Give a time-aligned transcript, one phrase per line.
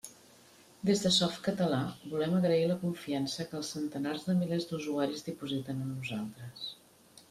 [0.89, 1.81] Des de Softcatalà,
[2.15, 6.71] volem agrair la confiança que els centenars de milers d'usuaris dipositen en nosaltres.